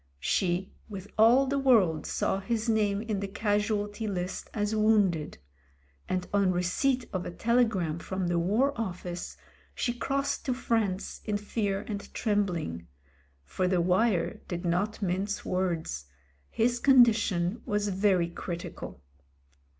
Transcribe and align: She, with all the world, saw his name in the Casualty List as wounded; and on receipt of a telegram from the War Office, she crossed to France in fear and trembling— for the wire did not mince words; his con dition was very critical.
She, 0.19 0.73
with 0.89 1.09
all 1.15 1.45
the 1.45 1.59
world, 1.59 2.07
saw 2.07 2.39
his 2.39 2.67
name 2.67 3.03
in 3.03 3.19
the 3.19 3.27
Casualty 3.27 4.07
List 4.07 4.49
as 4.51 4.73
wounded; 4.75 5.37
and 6.09 6.27
on 6.33 6.51
receipt 6.51 7.05
of 7.13 7.23
a 7.23 7.29
telegram 7.29 7.99
from 7.99 8.25
the 8.25 8.39
War 8.39 8.73
Office, 8.81 9.37
she 9.75 9.93
crossed 9.93 10.43
to 10.45 10.55
France 10.55 11.21
in 11.23 11.37
fear 11.37 11.81
and 11.87 12.11
trembling— 12.15 12.87
for 13.43 13.67
the 13.67 13.79
wire 13.79 14.41
did 14.47 14.65
not 14.65 15.03
mince 15.03 15.45
words; 15.45 16.05
his 16.49 16.79
con 16.79 17.05
dition 17.05 17.61
was 17.67 17.89
very 17.89 18.27
critical. 18.31 19.03